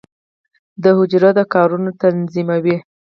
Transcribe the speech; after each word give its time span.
د 0.83 0.85
حجره 0.97 1.29
د 1.37 1.39
کارونو 1.53 1.89
تنظیموي. 2.01 2.77